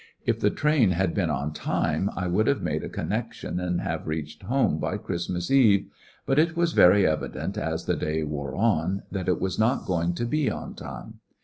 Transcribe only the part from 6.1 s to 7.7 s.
but it was very evi dent,